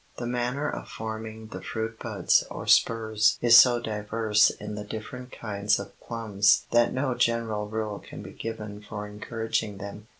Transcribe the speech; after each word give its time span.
The 0.17 0.25
manner 0.25 0.67
of 0.67 0.87
forming 0.89 1.49
the 1.49 1.61
fruit 1.61 1.99
buds 1.99 2.43
or 2.49 2.65
spurs 2.65 3.37
is 3.39 3.55
so 3.55 3.79
diverse 3.79 4.49
in 4.49 4.73
the 4.73 4.83
different 4.83 5.31
kinds 5.31 5.77
of 5.77 5.99
plums 5.99 6.65
that 6.71 6.91
no 6.91 7.13
general 7.13 7.67
rule 7.67 7.99
can 7.99 8.23
be 8.23 8.31
given 8.31 8.81
for 8.81 9.07
encouraging 9.07 9.77
them. 9.77 10.07